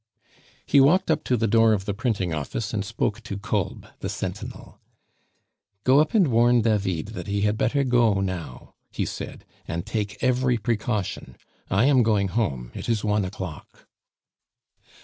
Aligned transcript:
He 0.65 0.81
walked 0.81 1.11
up 1.11 1.23
to 1.25 1.37
the 1.37 1.45
door 1.45 1.73
of 1.73 1.85
the 1.85 1.93
printing 1.93 2.33
office 2.33 2.73
and 2.73 2.83
spoke 2.83 3.21
to 3.21 3.37
Kolb, 3.37 3.85
the 3.99 4.09
sentinel. 4.09 4.79
"Go 5.83 5.99
up 5.99 6.15
and 6.15 6.29
warn 6.29 6.61
David 6.63 7.09
that 7.09 7.27
he 7.27 7.41
had 7.41 7.55
better 7.55 7.83
go 7.83 8.19
now," 8.19 8.73
he 8.89 9.05
said, 9.05 9.45
"and 9.67 9.85
take 9.85 10.17
every 10.23 10.57
precaution. 10.57 11.37
I 11.69 11.85
am 11.85 12.01
going 12.01 12.29
home; 12.29 12.71
it 12.73 12.89
is 12.89 13.03
one 13.03 13.23
o'clock." 13.23 13.85